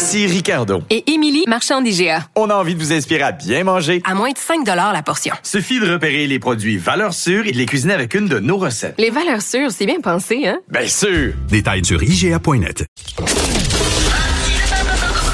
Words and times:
Ici 0.00 0.26
Ricardo. 0.26 0.82
Et 0.88 1.12
Émilie, 1.12 1.44
marchand 1.46 1.82
d'IGA. 1.82 2.26
On 2.34 2.48
a 2.48 2.54
envie 2.54 2.74
de 2.74 2.80
vous 2.80 2.90
inspirer 2.90 3.20
à 3.20 3.32
bien 3.32 3.64
manger. 3.64 4.00
À 4.06 4.14
moins 4.14 4.30
de 4.30 4.38
5 4.38 4.66
la 4.66 5.02
portion. 5.02 5.34
Suffit 5.42 5.78
de 5.78 5.92
repérer 5.92 6.26
les 6.26 6.38
produits 6.38 6.78
valeurs 6.78 7.12
sûres 7.12 7.46
et 7.46 7.52
de 7.52 7.58
les 7.58 7.66
cuisiner 7.66 7.92
avec 7.92 8.14
une 8.14 8.26
de 8.26 8.38
nos 8.38 8.56
recettes. 8.56 8.94
Les 8.96 9.10
valeurs 9.10 9.42
sûres, 9.42 9.70
c'est 9.70 9.84
bien 9.84 10.00
pensé, 10.00 10.46
hein? 10.46 10.58
Bien 10.70 10.86
sûr! 10.86 11.34
Détails 11.50 11.84
sur 11.84 12.02
IGA.net. 12.02 12.86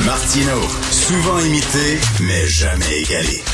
Martino, 0.04 0.60
souvent 0.90 1.38
imité, 1.38 2.00
mais 2.22 2.48
jamais 2.48 3.02
égalé. 3.02 3.44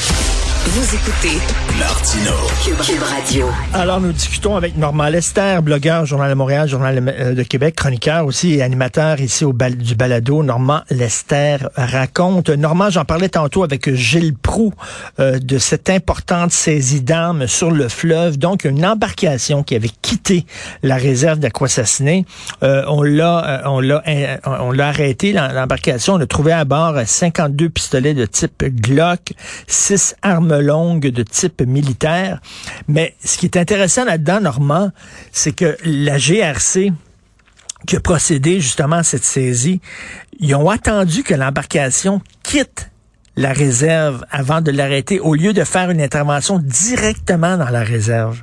Vous 0.65 0.95
écoutez 0.95 1.41
Martino. 1.77 2.31
Cube, 2.65 3.03
Radio. 3.03 3.49
Alors, 3.75 4.01
nous 4.01 4.13
discutons 4.13 4.55
avec 4.55 4.77
Normand 4.77 5.09
Lester, 5.09 5.59
blogueur, 5.61 6.07
Journal 6.07 6.31
de 6.31 6.37
Montréal, 6.37 6.69
Journal 6.69 7.35
de 7.35 7.43
Québec, 7.43 7.75
chroniqueur 7.75 8.25
aussi 8.25 8.55
et 8.55 8.63
animateur 8.63 9.21
ici 9.21 9.45
au 9.45 9.53
bal 9.53 9.77
du 9.77 9.97
balado. 9.97 10.45
Normand 10.45 10.83
Lester 10.89 11.57
raconte. 11.75 12.49
Normand, 12.51 12.91
j'en 12.91 13.05
parlais 13.05 13.29
tantôt 13.29 13.65
avec 13.65 13.93
Gilles 13.93 14.37
Proux 14.37 14.73
euh, 15.19 15.41
de 15.41 15.59
cette 15.59 15.91
importante 15.91 16.53
saisie 16.53 17.01
d'armes 17.01 17.49
sur 17.49 17.73
le 17.73 17.89
fleuve. 17.89 18.39
Donc, 18.39 18.65
une 18.65 18.87
embarcation 18.87 19.65
qui 19.65 19.75
avait 19.75 19.91
quitté 20.01 20.47
la 20.85 20.95
réserve 20.95 21.41
d'Aquassassiné. 21.41 22.25
Euh, 22.63 22.85
on 22.87 23.03
l'a, 23.03 23.45
euh, 23.45 23.63
on 23.65 23.81
l'a, 23.81 24.03
on 24.45 24.71
l'a 24.71 24.89
arrêté, 24.89 25.33
l'embarcation. 25.33 26.15
On 26.15 26.21
a 26.21 26.27
trouvé 26.27 26.53
à 26.53 26.65
bord 26.65 26.95
52 27.05 27.69
pistolets 27.69 28.15
de 28.15 28.27
type 28.27 28.63
Glock, 28.63 29.33
6 29.67 30.15
armes 30.23 30.52
longue 30.61 31.09
de 31.09 31.23
type 31.23 31.63
militaire. 31.63 32.41
Mais 32.89 33.15
ce 33.25 33.39
qui 33.39 33.47
est 33.47 33.57
intéressant 33.57 34.05
là-dedans, 34.05 34.41
Normand, 34.41 34.91
c'est 35.31 35.55
que 35.57 35.77
la 35.85 36.19
GRC 36.19 36.93
qui 37.87 37.97
a 37.97 38.01
procédé 38.01 38.61
justement 38.61 38.97
à 38.97 39.03
cette 39.03 39.25
saisie, 39.25 39.81
ils 40.39 40.55
ont 40.55 40.71
attendu 40.71 41.23
que 41.23 41.35
l'embarcation 41.35 42.21
quitte 42.43 42.91
la 43.37 43.53
réserve 43.53 44.25
avant 44.31 44.61
de 44.61 44.71
l'arrêter 44.71 45.19
au 45.19 45.35
lieu 45.35 45.53
de 45.53 45.65
faire 45.65 45.91
une 45.91 46.01
intervention 46.01 46.59
directement 46.59 47.57
dans 47.57 47.71
la 47.71 47.83
réserve. 47.83 48.43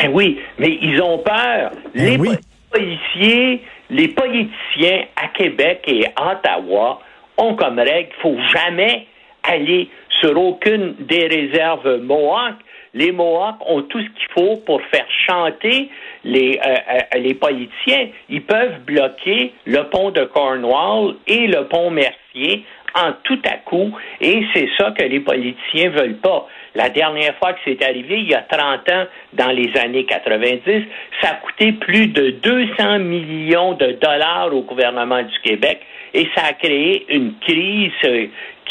Eh 0.00 0.08
oui, 0.08 0.38
mais 0.58 0.78
ils 0.80 1.00
ont 1.02 1.18
peur. 1.18 1.72
Eh 1.94 1.98
les 2.02 2.16
oui. 2.18 2.30
policiers, 2.70 3.64
les 3.90 4.08
politiciens 4.08 5.06
à 5.16 5.28
Québec 5.28 5.82
et 5.86 6.06
à 6.14 6.32
Ottawa 6.32 7.00
ont 7.36 7.54
comme 7.54 7.78
règle, 7.78 8.10
il 8.18 8.22
faut 8.22 8.36
jamais 8.52 9.06
aller 9.42 9.88
sur 10.20 10.38
aucune 10.40 10.94
des 11.00 11.26
réserves 11.26 11.98
Mohawk. 12.02 12.54
Les 12.94 13.12
Mohawks 13.12 13.60
ont 13.66 13.82
tout 13.82 14.00
ce 14.00 14.06
qu'il 14.06 14.32
faut 14.34 14.56
pour 14.64 14.80
faire 14.84 15.06
chanter 15.28 15.90
les, 16.24 16.58
euh, 16.64 16.74
euh, 17.14 17.18
les 17.18 17.34
politiciens. 17.34 18.08
Ils 18.28 18.42
peuvent 18.42 18.80
bloquer 18.86 19.52
le 19.66 19.82
pont 19.84 20.10
de 20.10 20.24
Cornwall 20.24 21.16
et 21.26 21.46
le 21.46 21.66
pont 21.68 21.90
Mercier 21.90 22.64
en 22.94 23.12
tout 23.22 23.40
à 23.44 23.58
coup, 23.58 23.92
et 24.20 24.44
c'est 24.54 24.68
ça 24.78 24.92
que 24.92 25.04
les 25.04 25.20
politiciens 25.20 25.90
veulent 25.90 26.16
pas. 26.16 26.48
La 26.74 26.88
dernière 26.88 27.34
fois 27.36 27.52
que 27.52 27.60
c'est 27.64 27.82
arrivé, 27.84 28.20
il 28.20 28.30
y 28.30 28.34
a 28.34 28.42
30 28.42 28.90
ans, 28.90 29.04
dans 29.34 29.50
les 29.50 29.70
années 29.76 30.04
90, 30.04 30.84
ça 31.20 31.30
a 31.30 31.34
coûté 31.34 31.72
plus 31.72 32.08
de 32.08 32.30
200 32.30 33.00
millions 33.00 33.74
de 33.74 33.92
dollars 33.92 34.54
au 34.54 34.62
gouvernement 34.62 35.22
du 35.22 35.38
Québec 35.42 35.80
et 36.14 36.28
ça 36.34 36.46
a 36.46 36.52
créé 36.54 37.04
une 37.08 37.34
crise 37.40 37.92
euh, 38.04 38.26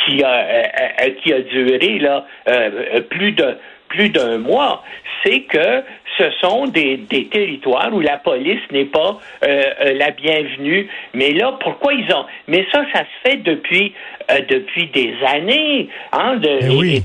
qui 0.06 0.24
a, 0.24 0.34
euh, 0.34 0.64
euh, 1.02 1.10
qui 1.22 1.34
a 1.34 1.42
duré 1.42 2.00
là, 2.00 2.26
euh, 2.50 3.02
plus 3.02 3.32
de 3.32 3.58
plus 3.90 4.10
d'un 4.10 4.38
mois, 4.38 4.84
c'est 5.24 5.42
que 5.42 5.82
ce 6.18 6.30
sont 6.42 6.68
des, 6.68 6.98
des, 6.98 7.26
territoires 7.28 7.94
où 7.94 8.00
la 8.00 8.18
police 8.18 8.60
n'est 8.72 8.86
pas 8.86 9.18
euh, 9.44 9.64
la 9.96 10.12
bienvenue. 10.12 10.90
Mais 11.14 11.32
là, 11.32 11.58
pourquoi 11.60 11.94
ils 11.94 12.12
ont 12.14 12.26
Mais 12.48 12.66
ça, 12.72 12.84
ça 12.94 13.02
se 13.02 13.30
fait 13.30 13.38
depuis 13.38 13.94
euh, 14.32 14.40
depuis 14.50 14.88
des 14.88 15.14
années. 15.26 15.90
Hein, 16.12 16.38
de, 16.38 16.60
Eh 16.64 16.70
oui. 16.76 17.04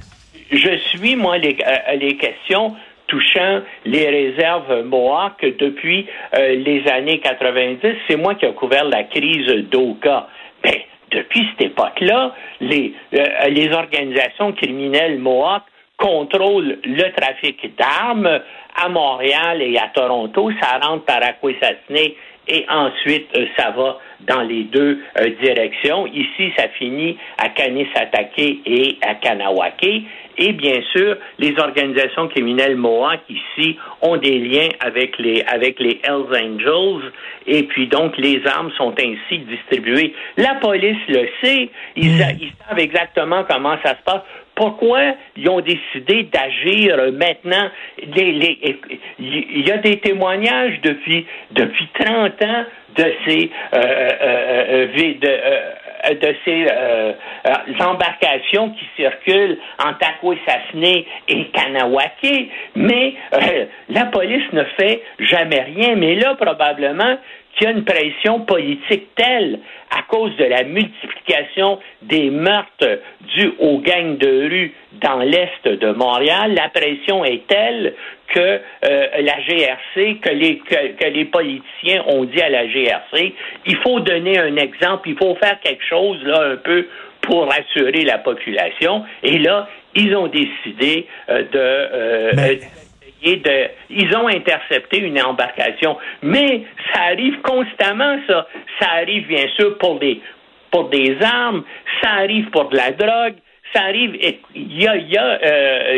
et 0.50 0.56
je 0.56 0.76
suis 0.76 1.16
moi 1.16 1.38
les, 1.38 1.56
euh, 1.66 1.97
les 1.97 2.16
questions 2.16 2.75
touchant 3.06 3.60
les 3.84 4.08
réserves 4.08 4.84
Mohawk 4.84 5.44
depuis 5.58 6.06
euh, 6.34 6.54
les 6.56 6.82
années 6.88 7.20
90. 7.20 7.78
C'est 8.08 8.16
moi 8.16 8.34
qui 8.34 8.47
ai 8.47 8.52
couvert 8.54 8.84
la 8.84 9.04
crise 9.04 9.47
d'Oka. 9.70 10.28
Depuis 11.12 11.46
cette 11.50 11.66
époque-là, 11.66 12.34
les, 12.60 12.94
euh, 13.14 13.48
les 13.48 13.72
organisations 13.72 14.52
criminelles 14.52 15.18
Mohawk 15.18 15.62
contrôlent 15.96 16.78
le 16.84 17.12
trafic 17.12 17.76
d'armes 17.76 18.40
à 18.74 18.88
Montréal 18.88 19.62
et 19.62 19.76
à 19.78 19.88
Toronto. 19.94 20.50
Ça 20.60 20.78
rentre 20.78 21.04
par 21.04 21.22
Akwesasne 21.22 22.12
et 22.48 22.66
ensuite 22.69 23.28
euh, 23.36 23.47
ça 23.56 23.70
va 23.70 23.98
dans 24.20 24.42
les 24.42 24.64
deux 24.64 25.00
euh, 25.19 25.30
directions. 25.42 26.06
Ici, 26.06 26.53
ça 26.56 26.69
finit 26.78 27.16
à 27.38 27.48
Kanisatake 27.48 28.60
et 28.66 28.98
à 29.03 29.14
Kanawake. 29.16 30.04
Et 30.38 30.52
bien 30.52 30.81
sûr, 30.92 31.16
les 31.38 31.54
organisations 31.58 32.28
criminelles 32.28 32.76
Mohawk 32.76 33.20
ici 33.28 33.76
ont 34.00 34.16
des 34.16 34.38
liens 34.38 34.69
avec 34.81 35.19
les 35.19 35.42
avec 35.47 35.78
les 35.78 36.00
Hells 36.04 36.34
Angels 36.34 37.12
et 37.47 37.64
puis 37.64 37.86
donc 37.86 38.16
les 38.16 38.41
armes 38.47 38.70
sont 38.78 38.94
ainsi 38.98 39.38
distribuées. 39.41 40.14
La 40.38 40.54
police 40.54 40.97
le 41.08 41.28
sait, 41.42 41.69
ils, 41.97 42.19
ils 42.41 42.52
savent 42.66 42.78
exactement 42.78 43.44
comment 43.44 43.76
ça 43.84 43.91
se 43.91 44.02
passe. 44.04 44.22
Pourquoi 44.54 45.14
ils 45.36 45.48
ont 45.48 45.60
décidé 45.60 46.24
d'agir 46.24 46.96
maintenant? 47.12 47.70
Il 47.98 49.66
y 49.66 49.70
a 49.70 49.78
des 49.78 49.98
témoignages 49.98 50.80
depuis, 50.82 51.26
depuis 51.52 51.88
30 51.94 52.42
ans 52.42 52.64
de 52.96 53.14
ces, 53.26 53.50
euh, 53.74 53.78
euh, 53.78 54.86
euh, 55.00 55.14
de, 55.20 56.14
de 56.14 56.36
ces 56.44 57.82
embarcations 57.82 58.70
qui 58.70 58.84
circulent 58.96 59.58
en 59.82 59.94
Takwesasne 59.94 61.04
et 61.28 61.44
Kanawake, 61.52 62.50
mais 62.74 63.14
la 63.88 64.06
police 64.06 64.52
ne 64.52 64.64
fait 64.78 65.02
jamais 65.19 65.60
rien. 65.60 65.96
Mais 65.96 66.16
là, 66.16 66.34
probablement, 66.34 67.16
qu'il 67.56 67.66
y 67.66 67.70
a 67.70 67.72
une 67.72 67.84
pression 67.84 68.40
politique 68.40 69.14
telle 69.14 69.60
à 69.90 70.02
cause 70.08 70.34
de 70.36 70.44
la 70.44 70.64
multiplication 70.64 71.78
des 72.02 72.30
meurtres 72.30 73.00
dus 73.34 73.52
aux 73.58 73.78
gangs 73.78 74.16
de 74.16 74.48
rue 74.48 74.72
dans 75.00 75.18
l'est 75.18 75.64
de 75.64 75.92
Montréal. 75.92 76.54
La 76.54 76.68
pression 76.68 77.24
est 77.24 77.46
telle 77.46 77.94
que 78.28 78.40
euh, 78.40 79.06
la 79.20 79.40
GRC, 79.40 80.18
que 80.20 80.30
les, 80.30 80.58
que, 80.58 80.92
que, 80.92 81.08
les 81.08 81.26
politiciens 81.26 82.04
ont 82.06 82.24
dit 82.24 82.40
à 82.40 82.48
la 82.48 82.66
GRC, 82.66 83.34
il 83.66 83.76
faut 83.76 84.00
donner 84.00 84.38
un 84.38 84.56
exemple, 84.56 85.10
il 85.10 85.16
faut 85.16 85.34
faire 85.36 85.60
quelque 85.60 85.84
chose 85.84 86.22
là 86.24 86.52
un 86.52 86.56
peu 86.56 86.86
pour 87.20 87.46
rassurer 87.46 88.04
la 88.04 88.19
population. 88.19 89.04
Et 89.22 89.38
là, 89.38 89.69
ils 89.94 90.14
ont 90.16 90.28
décidé 90.28 91.06
euh, 91.28 91.42
de... 91.42 91.48
Euh, 91.54 92.32
Mais 92.36 92.60
de, 93.22 93.68
ils 93.90 94.14
ont 94.16 94.28
intercepté 94.28 94.98
une 94.98 95.20
embarcation. 95.20 95.96
Mais 96.22 96.62
ça 96.92 97.02
arrive 97.02 97.40
constamment, 97.42 98.18
ça. 98.28 98.46
Ça 98.80 98.88
arrive, 99.00 99.26
bien 99.26 99.46
sûr, 99.56 99.78
pour 99.78 99.98
des, 99.98 100.20
pour 100.70 100.88
des 100.88 101.16
armes, 101.22 101.64
ça 102.02 102.10
arrive 102.10 102.50
pour 102.50 102.69
de 102.69 102.76
la 102.76 102.90
drogue, 102.90 103.34
ça 103.74 103.82
arrive. 103.84 104.16
Il 104.54 104.82
y 104.82 104.86
a, 104.86 104.96
y 104.96 105.16
a 105.16 105.24
euh, 105.24 105.96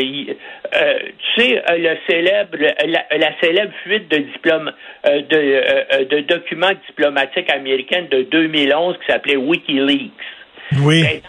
euh, 0.75 0.99
tu 1.35 1.41
sais, 1.41 1.63
le 1.77 1.97
célèbre, 2.09 2.57
la, 2.59 3.17
la 3.17 3.39
célèbre 3.41 3.73
fuite 3.83 4.09
de 4.09 4.17
diplôme, 4.17 4.71
euh, 5.05 5.21
de, 5.21 6.03
de, 6.05 6.19
documents 6.21 6.73
diplomatiques 6.87 7.51
américains 7.51 8.05
de 8.09 8.23
2011 8.23 8.97
qui 8.99 9.11
s'appelait 9.11 9.37
WikiLeaks. 9.37 10.11
Oui. 10.81 11.03
Ben, 11.03 11.21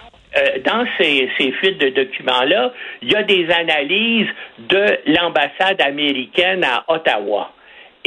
dans 0.64 0.86
ces, 0.98 1.28
fuites 1.60 1.78
de 1.78 1.88
documents-là, 1.90 2.72
il 3.02 3.12
y 3.12 3.16
a 3.16 3.22
des 3.22 3.48
analyses 3.50 4.28
de 4.58 4.84
l'ambassade 5.06 5.80
américaine 5.80 6.64
à 6.64 6.84
Ottawa. 6.88 7.52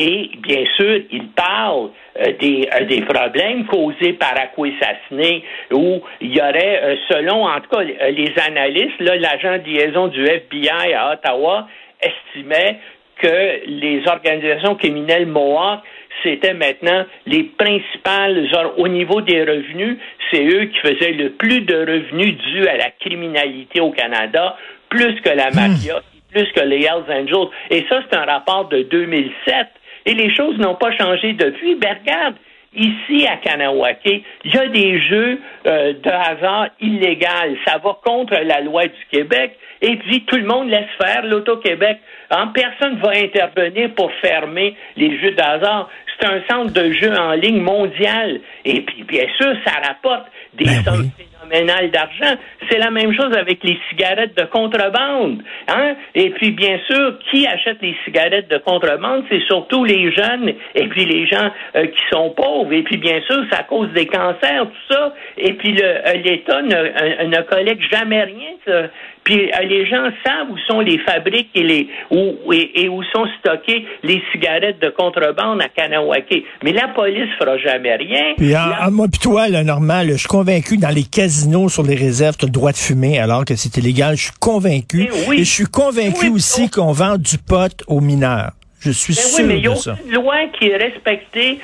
Et 0.01 0.31
bien 0.37 0.63
sûr, 0.77 1.01
il 1.11 1.27
parle 1.31 1.89
euh, 2.21 2.31
des, 2.39 2.69
euh, 2.73 2.85
des, 2.85 3.01
problèmes 3.01 3.65
causés 3.65 4.13
par 4.13 4.33
Akwesasne, 4.39 5.41
où 5.73 6.01
il 6.21 6.37
y 6.37 6.39
aurait, 6.39 6.81
euh, 6.81 6.95
selon 7.09 7.45
en 7.45 7.59
tout 7.59 7.69
cas 7.69 7.83
les 7.83 8.33
analystes, 8.47 8.97
l'agent 9.01 9.57
de 9.57 9.69
liaison 9.69 10.07
du 10.07 10.25
FBI 10.25 10.93
à 10.93 11.11
Ottawa 11.11 11.67
estimait 12.01 12.79
que 13.19 13.65
les 13.67 14.01
organisations 14.07 14.75
criminelles 14.75 15.27
Mohawk 15.27 15.81
c'était 16.23 16.53
maintenant 16.53 17.05
les 17.25 17.43
principales, 17.43 18.47
au 18.77 18.87
niveau 18.87 19.21
des 19.21 19.41
revenus, 19.41 19.97
c'est 20.31 20.45
eux 20.45 20.65
qui 20.65 20.77
faisaient 20.79 21.13
le 21.13 21.31
plus 21.31 21.61
de 21.61 21.75
revenus 21.75 22.37
dus 22.37 22.67
à 22.67 22.77
la 22.77 22.91
criminalité 22.91 23.79
au 23.79 23.91
Canada, 23.91 24.57
plus 24.89 25.19
que 25.21 25.29
la 25.29 25.49
mafia, 25.51 26.01
plus 26.31 26.51
que 26.51 26.61
les 26.61 26.83
Hells 26.83 27.05
Angels. 27.09 27.49
Et 27.69 27.85
ça, 27.89 28.01
c'est 28.09 28.17
un 28.17 28.25
rapport 28.25 28.67
de 28.69 28.83
2007. 28.83 29.67
Et 30.05 30.13
les 30.13 30.33
choses 30.33 30.57
n'ont 30.57 30.75
pas 30.75 30.95
changé 30.97 31.33
depuis. 31.33 31.75
Ben, 31.75 31.97
regarde, 32.01 32.35
Ici, 32.75 33.25
à 33.27 33.37
Kanawake, 33.37 34.23
il 34.43 34.53
y 34.53 34.57
a 34.57 34.67
des 34.67 35.01
jeux 35.01 35.39
euh, 35.65 35.93
de 35.93 36.09
hasard 36.09 36.67
illégaux. 36.79 37.57
Ça 37.65 37.79
va 37.83 37.97
contre 38.03 38.35
la 38.35 38.61
loi 38.61 38.85
du 38.85 39.05
Québec. 39.11 39.57
Et 39.81 39.95
puis, 39.95 40.23
tout 40.25 40.35
le 40.35 40.45
monde 40.45 40.69
laisse 40.69 40.89
faire 41.01 41.25
l'Auto-Québec. 41.25 41.99
Hein, 42.29 42.51
personne 42.53 42.95
ne 42.95 43.01
va 43.01 43.11
intervenir 43.11 43.89
pour 43.95 44.11
fermer 44.21 44.75
les 44.97 45.19
jeux 45.19 45.31
de 45.31 45.41
hasard. 45.41 45.89
C'est 46.19 46.27
un 46.27 46.41
centre 46.47 46.73
de 46.73 46.91
jeux 46.93 47.17
en 47.17 47.31
ligne 47.31 47.61
mondial. 47.61 48.39
Et 48.65 48.81
puis, 48.81 49.03
bien 49.03 49.25
sûr, 49.37 49.53
ça 49.65 49.73
rapporte 49.87 50.27
des 50.53 50.65
ben 50.65 50.83
sommes 50.83 51.09
phénoménales 51.49 51.91
d'argent. 51.91 52.37
C'est 52.69 52.77
la 52.77 52.91
même 52.91 53.13
chose 53.15 53.35
avec 53.35 53.63
les 53.63 53.77
cigarettes 53.89 54.37
de 54.37 54.45
contrebande. 54.45 55.41
Hein? 55.67 55.95
Et 56.15 56.29
puis, 56.31 56.51
bien 56.51 56.79
sûr, 56.87 57.17
qui 57.29 57.47
achète 57.47 57.77
les 57.81 57.95
cigarettes 58.05 58.49
de 58.49 58.57
contrebande? 58.57 59.23
C'est 59.29 59.43
surtout 59.47 59.83
les 59.83 60.11
jeunes 60.11 60.53
et 60.75 60.87
puis 60.87 61.05
les 61.05 61.27
gens 61.27 61.49
euh, 61.75 61.87
qui 61.87 62.01
sont 62.11 62.31
pauvres. 62.31 62.71
Et 62.73 62.83
puis, 62.83 62.97
bien 62.97 63.21
sûr, 63.27 63.43
ça 63.51 63.63
cause 63.63 63.89
des 63.93 64.05
cancers, 64.05 64.65
tout 64.65 64.93
ça. 64.93 65.13
Et 65.37 65.53
puis, 65.53 65.75
euh, 65.81 66.13
l'État 66.23 66.61
ne, 66.61 66.75
euh, 66.75 67.27
ne 67.27 67.41
collecte 67.43 67.83
jamais 67.91 68.23
rien. 68.23 68.49
Ça. 68.65 68.83
Puis 69.29 69.51
les 69.67 69.85
gens 69.85 70.09
savent 70.25 70.49
où 70.49 70.57
sont 70.67 70.79
les 70.79 70.97
fabriques 70.99 71.51
et, 71.53 71.61
les, 71.61 71.87
où, 72.09 72.51
et, 72.51 72.89
où 72.89 73.03
sont 73.03 73.27
stockées 73.39 73.85
les 74.01 74.23
cigarettes 74.31 74.81
de 74.81 74.89
contrebande 74.89 75.61
à 75.61 75.69
Kanawake. 75.69 76.45
Mais 76.63 76.71
la 76.71 76.87
police 76.87 77.29
fera 77.37 77.57
jamais 77.59 77.95
rien. 77.95 78.33
Puis 78.37 78.53
moi 78.91 79.07
puis 79.11 79.19
toi, 79.19 79.47
là, 79.47 79.63
normal, 79.63 80.07
je 80.13 80.17
suis 80.17 80.27
convaincu 80.27 80.77
dans 80.77 80.89
les 80.89 81.03
casinos 81.03 81.38
sur 81.69 81.83
les 81.83 81.95
réserves, 81.95 82.37
tu 82.37 82.45
as 82.45 82.47
le 82.47 82.51
droit 82.51 82.71
de 82.71 82.77
fumer 82.77 83.19
alors 83.19 83.45
que 83.45 83.55
c'est 83.55 83.77
illégal. 83.77 84.15
Je 84.15 84.23
suis 84.23 84.39
convaincu. 84.39 85.09
oui. 85.27 85.41
Et 85.41 85.43
je 85.43 85.51
suis 85.51 85.65
convaincu 85.65 86.29
aussi 86.29 86.69
qu'on 86.69 86.91
vend 86.91 87.17
du 87.17 87.37
pot 87.37 87.83
aux 87.87 88.01
mineurs. 88.01 88.51
Je 88.79 88.91
suis 88.91 89.13
sûr 89.13 89.45
mais 89.45 89.57
il 89.57 89.65
y 89.65 89.67
a 89.67 89.75
ça. 89.75 89.97
loi 90.09 90.37
qui 90.57 90.69
est 90.69 90.77
respectée 90.77 91.59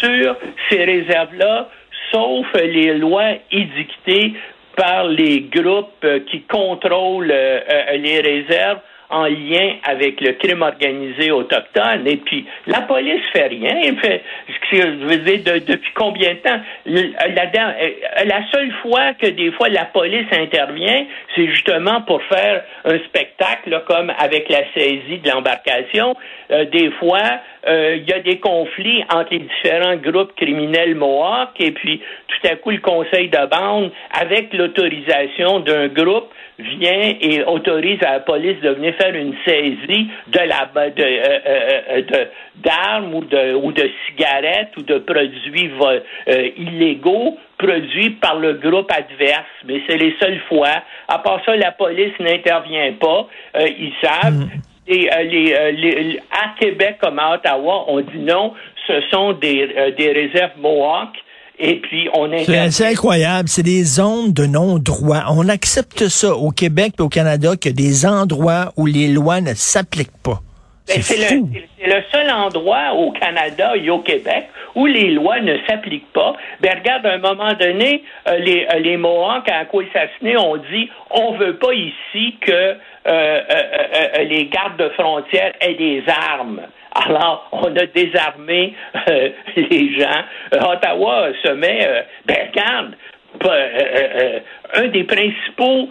sur 0.00 0.36
ces 0.70 0.84
réserves-là, 0.84 1.68
sauf 2.10 2.46
les 2.54 2.96
lois 2.96 3.32
édictées 3.52 4.34
par 4.76 5.04
les 5.04 5.42
groupes 5.42 6.04
euh, 6.04 6.20
qui 6.30 6.42
contrôlent 6.42 7.30
euh, 7.30 7.60
euh, 7.68 7.96
les 7.96 8.20
réserves 8.20 8.78
en 9.14 9.26
lien 9.26 9.76
avec 9.84 10.20
le 10.20 10.32
crime 10.32 10.62
organisé 10.62 11.30
autochtone. 11.30 12.06
Et 12.06 12.16
puis, 12.16 12.44
la 12.66 12.80
police 12.80 13.22
fait 13.32 13.46
rien. 13.46 13.70
Je 14.72 15.04
veux 15.06 15.16
dire, 15.18 15.60
depuis 15.64 15.92
combien 15.94 16.34
de 16.34 16.38
temps? 16.38 16.60
La, 16.86 18.24
la, 18.24 18.40
seule 18.52 18.72
fois 18.82 19.14
que 19.14 19.28
des 19.28 19.52
fois 19.52 19.68
la 19.68 19.84
police 19.84 20.26
intervient, 20.32 21.06
c'est 21.34 21.46
justement 21.46 22.02
pour 22.02 22.20
faire 22.24 22.64
un 22.84 22.98
spectacle, 22.98 23.82
comme 23.86 24.12
avec 24.18 24.48
la 24.48 24.62
saisie 24.74 25.18
de 25.22 25.30
l'embarcation. 25.30 26.16
des 26.50 26.90
fois, 26.98 27.40
il 27.66 28.04
y 28.08 28.12
a 28.12 28.20
des 28.20 28.38
conflits 28.38 29.04
entre 29.10 29.32
les 29.32 29.40
différents 29.40 29.96
groupes 29.96 30.34
criminels 30.36 30.94
Mohawks 30.94 31.60
et 31.60 31.72
puis 31.72 32.00
tout 32.28 32.48
à 32.48 32.56
coup 32.56 32.70
le 32.70 32.78
conseil 32.78 33.28
de 33.28 33.46
bande, 33.46 33.90
avec 34.12 34.52
l'autorisation 34.52 35.60
d'un 35.60 35.88
groupe, 35.88 36.28
vient 36.58 37.14
et 37.20 37.42
autorise 37.44 37.98
à 38.02 38.12
la 38.12 38.20
police 38.20 38.60
de 38.60 38.70
venir 38.70 38.94
faire 38.94 39.14
une 39.14 39.34
saisie 39.44 40.08
de 40.28 40.38
euh, 40.38 40.90
euh, 41.00 42.02
euh, 42.12 42.24
d'armes 42.56 43.14
ou 43.14 43.24
de 43.24 43.54
ou 43.54 43.72
de 43.72 43.90
cigarettes 44.06 44.76
ou 44.76 44.82
de 44.82 44.98
produits 44.98 45.70
illégaux 46.56 47.36
produits 47.58 48.10
par 48.10 48.38
le 48.38 48.54
groupe 48.54 48.90
adverse. 48.92 49.46
Mais 49.64 49.80
c'est 49.88 49.96
les 49.96 50.14
seules 50.20 50.40
fois. 50.48 50.82
À 51.08 51.18
part 51.18 51.40
ça, 51.44 51.56
la 51.56 51.72
police 51.72 52.12
n'intervient 52.20 52.92
pas. 53.00 53.28
ils 53.56 53.92
savent. 54.02 54.34
Mm. 54.34 54.73
Et 54.86 55.08
les, 55.24 56.20
à 56.30 56.58
Québec 56.60 56.96
comme 57.00 57.18
à 57.18 57.34
Ottawa, 57.34 57.84
on 57.88 58.00
dit 58.00 58.18
non, 58.18 58.52
ce 58.86 59.00
sont 59.10 59.32
des, 59.32 59.94
des 59.96 60.12
réserves 60.12 60.52
Mohawk 60.58 61.10
et 61.58 61.80
puis 61.80 62.08
on 62.12 62.30
C'est 62.44 62.86
incroyable, 62.86 63.48
c'est 63.48 63.62
des 63.62 63.84
zones 63.84 64.32
de 64.32 64.44
non-droit. 64.46 65.24
On 65.30 65.48
accepte 65.48 66.08
ça 66.08 66.34
au 66.34 66.50
Québec 66.50 66.94
et 66.98 67.02
au 67.02 67.08
Canada 67.08 67.56
que 67.56 67.68
des 67.68 68.06
endroits 68.06 68.72
où 68.76 68.86
les 68.86 69.08
lois 69.08 69.40
ne 69.40 69.54
s'appliquent 69.54 70.22
pas. 70.22 70.42
Ben, 70.86 71.00
c'est 71.00 71.16
le, 71.16 71.40
le, 71.86 72.02
seul 72.12 72.30
endroit 72.30 72.92
au 72.92 73.10
Canada 73.12 73.72
et 73.74 73.88
au 73.88 74.00
Québec 74.00 74.48
où 74.74 74.84
les 74.84 75.12
lois 75.12 75.40
ne 75.40 75.56
s'appliquent 75.66 76.12
pas. 76.12 76.34
Ben, 76.60 76.78
regarde, 76.78 77.06
à 77.06 77.14
un 77.14 77.18
moment 77.18 77.54
donné, 77.54 78.04
euh, 78.28 78.36
les, 78.38 78.66
euh, 78.70 78.80
les 78.80 78.98
Mohawks 78.98 79.48
à 79.48 79.60
Akwesasne 79.60 80.36
ont 80.36 80.58
dit 80.58 80.90
on 81.10 81.32
veut 81.32 81.56
pas 81.56 81.72
ici 81.72 82.36
que 82.40 82.52
euh, 82.52 82.76
euh, 83.06 84.24
les 84.24 84.46
gardes 84.46 84.76
de 84.76 84.90
frontières 84.90 85.54
aient 85.60 85.74
des 85.74 86.02
armes. 86.06 86.60
Alors, 86.94 87.48
on 87.52 87.74
a 87.76 87.86
désarmé 87.86 88.74
euh, 89.08 89.30
les 89.56 89.98
gens. 89.98 90.22
Euh, 90.52 90.60
Ottawa 90.60 91.28
se 91.42 91.48
met, 91.48 91.86
euh, 91.86 92.02
ben 92.24 92.48
regarde, 92.50 92.94
un 94.74 94.88
des 94.88 95.04
principaux 95.04 95.88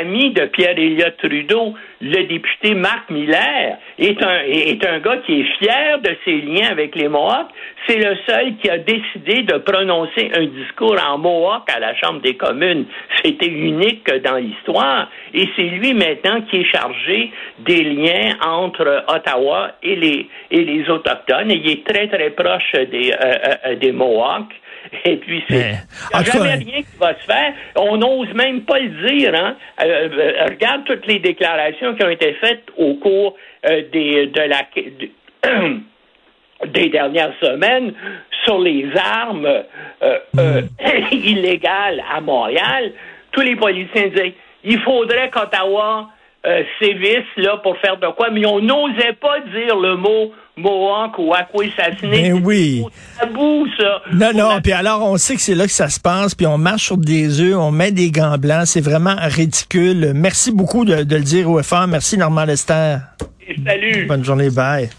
amis 0.00 0.30
de 0.30 0.46
Pierre 0.46 0.78
Elliott 0.78 1.16
Trudeau, 1.18 1.74
le 2.00 2.24
député 2.24 2.74
Marc 2.74 3.10
Miller, 3.10 3.78
est 3.98 4.22
un, 4.22 4.40
est 4.46 4.84
un 4.84 4.98
gars 5.00 5.18
qui 5.24 5.40
est 5.40 5.58
fier 5.58 5.98
de 6.00 6.10
ses 6.24 6.40
liens 6.40 6.68
avec 6.70 6.94
les 6.96 7.08
Mohawks. 7.08 7.48
C'est 7.86 7.98
le 7.98 8.16
seul 8.26 8.56
qui 8.56 8.70
a 8.70 8.78
décidé 8.78 9.42
de 9.42 9.58
prononcer 9.58 10.30
un 10.34 10.46
discours 10.46 10.96
en 11.08 11.18
Mohawk 11.18 11.68
à 11.74 11.80
la 11.80 11.94
Chambre 11.96 12.20
des 12.20 12.36
communes. 12.36 12.86
C'était 13.24 13.48
unique 13.48 14.08
dans 14.24 14.36
l'histoire. 14.36 15.10
Et 15.34 15.48
c'est 15.56 15.62
lui 15.62 15.94
maintenant 15.94 16.42
qui 16.42 16.58
est 16.58 16.64
chargé 16.64 17.32
des 17.60 17.82
liens 17.82 18.36
entre 18.44 19.04
Ottawa 19.08 19.72
et 19.82 19.96
les, 19.96 20.28
et 20.50 20.64
les 20.64 20.88
Autochtones. 20.88 21.50
Et 21.50 21.60
il 21.64 21.70
est 21.70 21.86
très, 21.86 22.08
très 22.08 22.30
proche 22.30 22.72
des, 22.72 23.12
euh, 23.12 23.34
euh, 23.66 23.74
des 23.76 23.92
Mohawks. 23.92 24.54
Et 25.04 25.16
puis, 25.16 25.42
c'est. 25.48 25.74
Jamais 26.32 26.54
rien 26.54 26.82
qui 26.82 26.96
va 26.98 27.14
se 27.14 27.24
faire. 27.24 27.52
On 27.76 27.96
n'ose 27.96 28.32
même 28.34 28.62
pas 28.62 28.78
le 28.78 29.08
dire. 29.08 29.34
Hein? 29.34 29.56
Euh, 29.82 30.46
regarde 30.50 30.84
toutes 30.84 31.06
les 31.06 31.18
déclarations 31.18 31.94
qui 31.94 32.04
ont 32.04 32.10
été 32.10 32.34
faites 32.34 32.64
au 32.76 32.94
cours 32.94 33.36
des, 33.64 34.26
de 34.26 34.40
la. 34.40 34.62
des 36.66 36.88
dernières 36.88 37.32
semaines 37.40 37.92
sur 38.44 38.58
les 38.58 38.88
armes 38.96 39.46
euh, 40.02 40.18
euh, 40.38 40.62
illégales 41.12 42.02
à 42.12 42.20
Montréal, 42.20 42.92
tous 43.32 43.40
les 43.40 43.56
policiers 43.56 44.10
disaient 44.10 44.34
il 44.64 44.80
faudrait 44.80 45.30
qu'Ottawa 45.30 46.08
euh, 46.46 46.62
là 47.36 47.56
pour 47.62 47.76
faire 47.78 47.96
de 47.96 48.06
quoi, 48.08 48.30
mais 48.30 48.44
on 48.46 48.60
n'osait 48.60 49.14
pas 49.20 49.40
dire 49.40 49.76
le 49.76 49.96
mot 49.96 50.32
Mohawk 50.56 51.18
ou 51.18 51.32
Akwesasne. 51.34 52.10
Mais 52.10 52.32
oui. 52.32 52.84
tabou, 53.18 53.66
ça. 53.78 54.02
Non, 54.12 54.32
non, 54.34 54.60
puis 54.62 54.72
alors 54.72 55.02
on 55.02 55.16
sait 55.16 55.34
que 55.34 55.40
c'est 55.40 55.54
là 55.54 55.64
que 55.64 55.72
ça 55.72 55.88
se 55.88 56.00
passe, 56.00 56.34
puis 56.34 56.46
on 56.46 56.58
marche 56.58 56.84
sur 56.84 56.98
des 56.98 57.40
œufs, 57.40 57.56
on 57.56 57.70
met 57.70 57.92
des 57.92 58.10
gants 58.10 58.36
blancs, 58.38 58.66
c'est 58.66 58.80
vraiment 58.80 59.16
ridicule. 59.18 60.12
Merci 60.14 60.52
beaucoup 60.52 60.84
de, 60.84 61.04
de 61.04 61.16
le 61.16 61.22
dire 61.22 61.50
au 61.50 61.62
FR. 61.62 61.86
Merci 61.88 62.18
Normand 62.18 62.44
Lester. 62.44 62.96
Salut. 63.66 64.06
Bonne 64.06 64.24
journée, 64.24 64.50
bye. 64.50 64.90